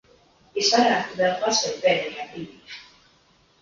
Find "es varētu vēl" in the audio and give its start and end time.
0.61-1.37